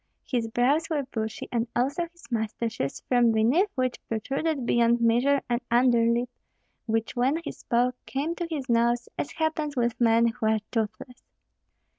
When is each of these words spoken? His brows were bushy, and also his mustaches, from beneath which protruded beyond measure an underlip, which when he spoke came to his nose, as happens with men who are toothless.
His 0.23 0.47
brows 0.47 0.89
were 0.89 1.03
bushy, 1.03 1.47
and 1.51 1.67
also 1.75 2.07
his 2.11 2.23
mustaches, 2.31 3.03
from 3.07 3.31
beneath 3.31 3.69
which 3.75 3.99
protruded 4.07 4.65
beyond 4.65 4.99
measure 4.99 5.41
an 5.47 5.61
underlip, 5.69 6.27
which 6.87 7.15
when 7.15 7.37
he 7.43 7.51
spoke 7.51 7.95
came 8.07 8.33
to 8.33 8.47
his 8.49 8.67
nose, 8.67 9.07
as 9.19 9.33
happens 9.33 9.75
with 9.75 10.01
men 10.01 10.25
who 10.29 10.47
are 10.47 10.59
toothless. 10.71 11.21